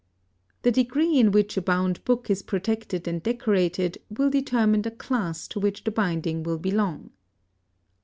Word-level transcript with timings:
The 0.63 0.71
degree 0.71 1.19
in 1.19 1.29
which 1.31 1.57
a 1.57 1.61
bound 1.61 2.03
book 2.05 2.27
is 2.31 2.41
protected 2.41 3.07
and 3.07 3.21
decorated 3.21 3.99
will 4.09 4.31
determine 4.31 4.81
the 4.81 4.89
class 4.89 5.47
to 5.49 5.59
which 5.59 5.83
the 5.83 5.91
binding 5.91 6.41
will 6.41 6.57
belong. 6.57 7.11